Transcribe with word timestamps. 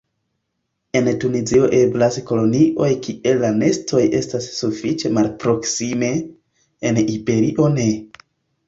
En 0.99 1.09
Tunizio 1.23 1.67
eblas 1.79 2.17
kolonioj 2.31 2.89
kie 3.05 3.35
la 3.43 3.53
nestoj 3.61 4.03
estas 4.23 4.51
sufiĉe 4.57 5.13
malproksime; 5.21 6.13
en 6.93 7.03
Iberio 7.21 7.73
ne. 7.81 7.91